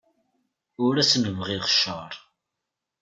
[0.85, 2.13] Ur asen-bɣiɣ cceṛ.